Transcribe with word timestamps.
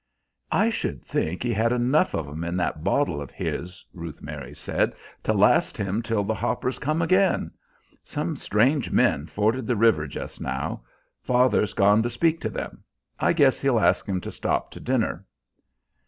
"I 0.51 0.71
should 0.71 1.03
think 1.03 1.43
he 1.43 1.53
had 1.53 1.71
enough 1.71 2.15
of 2.15 2.27
'em 2.27 2.43
in 2.43 2.57
that 2.57 2.83
bottle 2.83 3.21
of 3.21 3.29
his," 3.29 3.85
Ruth 3.93 4.19
Mary 4.19 4.55
said, 4.55 4.93
"to 5.21 5.31
last 5.31 5.77
him 5.77 6.01
till 6.01 6.23
the 6.23 6.33
'hoppers 6.33 6.79
come 6.79 7.03
again. 7.03 7.51
Some 8.03 8.35
strange 8.35 8.89
men 8.89 9.27
forded 9.27 9.67
the 9.67 9.75
river 9.75 10.07
just 10.07 10.41
now. 10.41 10.81
Father's 11.21 11.73
gone 11.73 12.01
to 12.01 12.09
speak 12.09 12.41
to 12.41 12.49
them. 12.49 12.83
I 13.19 13.31
guess 13.31 13.61
he'll 13.61 13.79
ask 13.79 14.09
'em 14.09 14.21
to 14.21 14.31
stop 14.31 14.71
to 14.71 14.79
dinner." 14.79 15.23